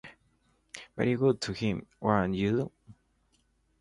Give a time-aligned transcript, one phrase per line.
[0.73, 2.71] Be very good to him, won't you?